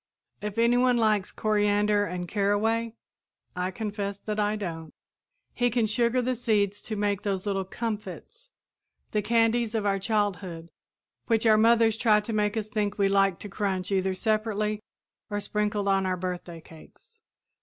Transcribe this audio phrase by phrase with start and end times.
[0.41, 2.95] If anyone likes coriander and caraway
[3.55, 4.95] I confess that I don't
[5.53, 8.49] he can sugar the seeds to make those little "comfits,"
[9.11, 10.71] the candies of our childhood
[11.27, 14.81] which our mothers tried to make us think we liked to crunch either separately
[15.29, 17.19] or sprinkled on our birthday cakes.